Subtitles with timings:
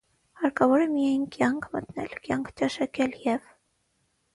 [0.43, 3.51] հարկավոր է միայն կյանք մտնել, կյանքը ճաշակել և…